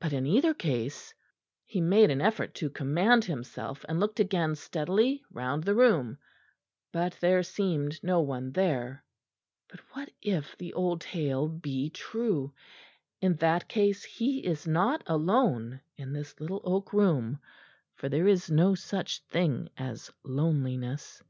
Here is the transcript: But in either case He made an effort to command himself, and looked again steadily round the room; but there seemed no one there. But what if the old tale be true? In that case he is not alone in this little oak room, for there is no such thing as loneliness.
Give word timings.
But 0.00 0.14
in 0.14 0.24
either 0.24 0.54
case 0.54 1.12
He 1.66 1.82
made 1.82 2.08
an 2.10 2.22
effort 2.22 2.54
to 2.54 2.70
command 2.70 3.26
himself, 3.26 3.84
and 3.86 4.00
looked 4.00 4.18
again 4.18 4.54
steadily 4.54 5.22
round 5.30 5.64
the 5.64 5.74
room; 5.74 6.16
but 6.94 7.12
there 7.20 7.42
seemed 7.42 8.02
no 8.02 8.20
one 8.22 8.52
there. 8.52 9.04
But 9.68 9.80
what 9.92 10.08
if 10.22 10.56
the 10.56 10.72
old 10.72 11.02
tale 11.02 11.46
be 11.46 11.90
true? 11.90 12.54
In 13.20 13.34
that 13.36 13.68
case 13.68 14.02
he 14.02 14.46
is 14.46 14.66
not 14.66 15.02
alone 15.06 15.82
in 15.98 16.14
this 16.14 16.40
little 16.40 16.62
oak 16.64 16.94
room, 16.94 17.38
for 17.96 18.08
there 18.08 18.26
is 18.26 18.50
no 18.50 18.74
such 18.74 19.18
thing 19.28 19.68
as 19.76 20.10
loneliness. 20.24 21.22